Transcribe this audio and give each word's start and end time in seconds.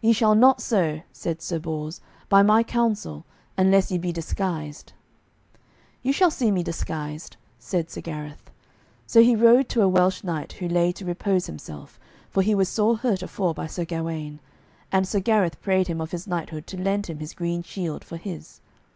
"Ye 0.00 0.12
shall 0.12 0.34
not 0.34 0.60
so," 0.60 1.02
said 1.12 1.40
Sir 1.40 1.60
Bors, 1.60 2.00
"by 2.28 2.42
my 2.42 2.64
counsel, 2.64 3.24
unless 3.56 3.92
ye 3.92 3.98
be 3.98 4.10
disguised." 4.10 4.94
"Ye 6.02 6.10
shall 6.10 6.32
see 6.32 6.50
me 6.50 6.64
disguised," 6.64 7.36
said 7.60 7.88
Sir 7.88 8.00
Gareth. 8.00 8.50
So 9.06 9.22
he 9.22 9.36
rode 9.36 9.68
to 9.68 9.82
a 9.82 9.88
Welsh 9.88 10.24
knight 10.24 10.54
who 10.54 10.66
lay 10.66 10.90
to 10.90 11.04
repose 11.04 11.46
himself, 11.46 12.00
for 12.28 12.42
he 12.42 12.52
was 12.52 12.68
sore 12.68 12.96
hurt 12.96 13.22
afore 13.22 13.54
by 13.54 13.68
Sir 13.68 13.84
Gawaine, 13.84 14.40
and 14.90 15.06
Sir 15.06 15.20
Gareth 15.20 15.62
prayed 15.62 15.86
him 15.86 16.00
of 16.00 16.10
his 16.10 16.26
knighthood 16.26 16.66
to 16.66 16.76
lend 16.76 17.06
him 17.06 17.20
his 17.20 17.32
green 17.32 17.62
shield 17.62 18.02
for 18.02 18.16
his. 18.16 18.60